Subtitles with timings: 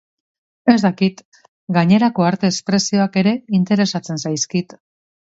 [0.71, 1.19] Ez dakit,
[1.75, 4.75] gainerako arte espresioak ere interesatzen zaizkit.